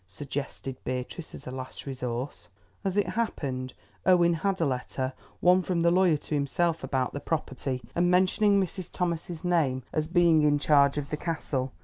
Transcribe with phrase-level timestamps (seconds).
[0.07, 2.47] suggested Beatrice as a last resource.
[2.83, 7.19] As it happened Owen had a letter, one from the lawyer to himself about the
[7.19, 8.89] property, and mentioning Mrs.
[8.91, 11.71] Thomas's name as being in charge of the Castle.